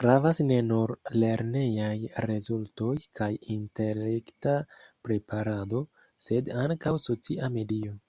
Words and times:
Gravas 0.00 0.40
ne 0.50 0.58
nur 0.66 0.92
lernejaj 1.22 1.96
rezultoj 2.26 2.92
kaj 3.22 3.28
intelekta 3.56 4.54
preparado, 5.08 5.84
sed 6.30 6.54
ankaŭ 6.68 6.96
socia 7.10 7.52
medio. 7.60 8.00